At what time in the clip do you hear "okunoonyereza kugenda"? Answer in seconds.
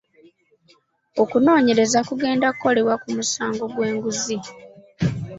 1.21-2.47